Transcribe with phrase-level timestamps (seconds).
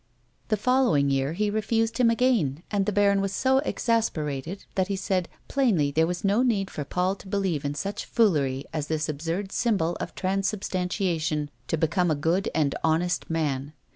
[0.47, 4.95] The following year he refused him again, and the baron was so exasperated that he
[4.95, 9.07] said plainly there was no need for Paul to believe in such foolery as this
[9.07, 13.73] absurd symbol of transubstantiatiou, to become a good and honest man.